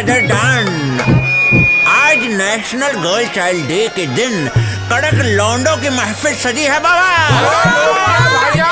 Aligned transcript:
कदरदान 0.00 0.66
आज 1.86 2.20
national 2.34 2.92
girl 3.00 3.26
child 3.26 3.66
day 3.68 3.88
के 3.96 4.06
दिन 4.06 4.46
कड़क 4.90 5.14
लौंडो 5.24 5.74
की 5.76 5.88
महफिल 5.88 6.34
सजी 6.34 6.62
है 6.62 6.78
बाबा। 6.78 7.08
क्या 8.52 8.70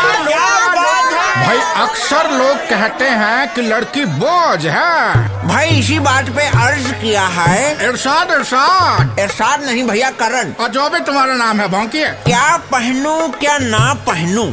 बात 0.69 1.13
है? 1.13 1.47
भाई 1.47 1.59
अक्सर 1.83 2.31
लोग 2.31 2.57
कहते 2.57 3.05
हैं 3.05 3.55
कि 3.55 3.63
लड़की 3.63 4.05
बोझ 4.05 4.67
है। 4.67 5.47
भाई 5.49 5.69
इसी 5.69 5.99
बात 5.99 6.29
पे 6.29 6.47
अर्ज़ 6.61 6.93
किया 6.93 7.27
है। 7.27 7.89
इरशाद 7.89 8.31
इरशाद। 8.31 9.19
इरशाद 9.19 9.65
नहीं 9.65 9.83
भैया 9.85 10.11
करण। 10.11 10.53
और 10.61 10.69
जो 10.69 10.89
भी 10.91 11.01
तुम्हारा 11.01 11.35
नाम 11.35 11.61
है 11.61 11.69
भौंकिए 11.69 12.09
क्या 12.27 12.57
पहनू 12.73 13.29
क्या 13.41 13.59
ना 13.59 13.93
पहनू? 14.09 14.47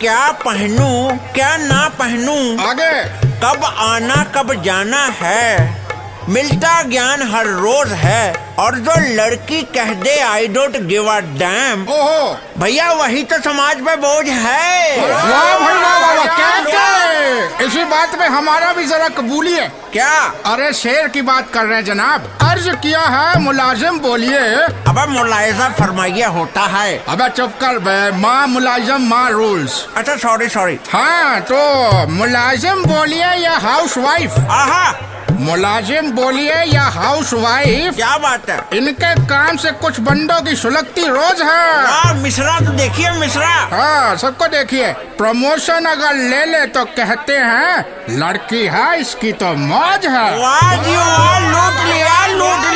क्या 0.00 0.30
पहनू 0.46 1.18
क्या 1.34 1.56
ना 1.56 1.88
पहनू? 2.00 2.68
आगे। 2.70 3.22
कब 3.44 3.64
आना 3.64 4.24
कब 4.34 4.52
जाना 4.62 5.04
है? 5.20 5.81
मिलता 6.28 6.82
ज्ञान 6.82 7.22
हर 7.30 7.46
रोज 7.46 7.92
है 7.98 8.32
और 8.58 8.74
जो 8.78 8.92
लड़की 9.14 9.62
कह 9.74 9.92
दे 10.02 10.18
I 10.20 10.46
don't 10.48 10.76
give 10.86 11.06
a 11.12 11.18
damn 11.38 11.82
ओहो। 11.92 12.36
भैया 12.58 12.90
वही 12.92 13.22
तो 13.22 13.38
समाज 13.42 13.80
पे 13.86 13.96
बोझ 13.96 14.26
है। 14.26 15.00
वाह 15.00 15.58
भाई 15.58 15.74
वाह 15.74 15.98
वाह 15.98 16.14
वाह 16.14 16.36
क्या 16.36 16.50
क्या 16.64 17.66
इसी 17.66 17.84
बात 17.84 18.18
में 18.18 18.26
हमारा 18.28 18.72
भी 18.72 18.86
जरा 18.86 19.08
कबूलिए 19.08 19.66
क्या? 19.92 20.10
अरे 20.46 20.72
शेर 20.72 21.08
की 21.08 21.22
बात 21.22 21.50
कर 21.54 21.64
रहे 21.64 21.76
हैं 21.76 21.84
जनाब। 21.84 22.28
अर्ज़ 22.42 22.68
किया 22.82 23.00
है 23.00 23.38
मुलाजिम 23.40 23.98
बोलिए। 24.00 24.38
अब 24.88 24.98
मुलायजा 25.08 25.68
फरमाइए 25.78 26.26
होता 26.36 26.60
है। 26.76 26.96
अबे 27.08 27.28
चुप 27.28 27.52
कर 27.60 27.78
बे 27.78 28.10
माँ 28.18 28.46
मुलाजिम 28.46 29.08
माँ 29.10 29.30
रूल्स। 29.30 29.84
अच्छा 29.96 30.16
सॉरी 30.16 30.48
सॉरी 30.48 30.78
हाँ 30.92 31.40
तो 31.50 32.06
मुलाजिम 32.10 32.84
बोलिए 32.84 33.32
या 33.44 33.56
हाउस 33.58 33.98
वाइफ 33.98 34.38
आहा 34.50 34.90
मुलाजिम 35.42 36.10
बोलिए 36.12 36.54
या 36.66 36.82
हाउस 36.94 37.32
वाइफ 37.34 37.94
क्या 37.94 38.16
बात 38.18 38.50
है? 38.50 38.58
इनके 38.74 39.14
काम 39.26 39.56
से 39.56 39.70
कुछ 39.80 39.98
बंदों 40.00 40.40
की 40.42 40.54
सुलगती 40.56 41.06
रोज 41.06 41.40
है। 41.42 41.82
वाह 41.84 42.12
मिश्रा 42.22 42.58
तो 42.60 42.72
देखिए 42.72 43.10
मिश्रा। 43.12 43.48
हाँ 43.72 44.16
सबको 44.16 44.46
देखिए। 44.48 44.92
प्रमोशन 45.18 45.84
अगर 45.86 46.14
ले 46.14 46.44
ले 46.46 46.64
तो 46.76 46.84
कहते 46.96 47.36
हैं 47.38 48.18
लड़की 48.18 48.64
है 48.66 49.00
इसकी 49.00 49.32
तो 49.42 49.52
मौज 49.64 50.06
है। 50.06 50.28
वाह 50.38 50.74
जी 50.84 50.96
वाह 50.96 51.38
लूट 51.48 51.84
लिया 51.86 52.26
लूट 52.28 52.71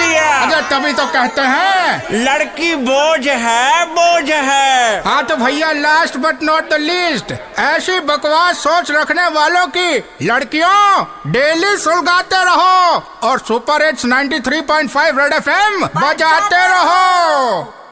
तभी 0.70 0.92
तो 0.92 1.06
कहते 1.06 1.42
हैं। 1.42 2.22
लड़की 2.24 2.74
बोझ 2.76 3.26
है 3.26 3.84
बोझ 3.88 4.30
है। 4.30 5.02
हाँ 5.04 5.22
तो 5.26 5.36
भैया 5.36 5.70
last 5.72 6.16
but 6.16 6.42
not 6.42 6.70
the 6.70 6.80
list 6.80 7.32
ऐसी 7.58 7.98
बकवास 8.02 8.58
सोच 8.58 8.90
रखने 8.90 9.26
वालों 9.30 9.66
की 9.76 9.96
लड़कियों 10.22 11.32
डेली 11.32 11.76
सुलगाते 11.78 12.44
रहो 12.44 13.02
और 13.28 13.38
सुपर 13.38 13.82
एट्स 13.82 14.06
93.5 14.06 15.18
रेड 15.18 15.32
एफएम 15.32 15.86
बजाते 15.86 16.66
रहो। 16.68 17.85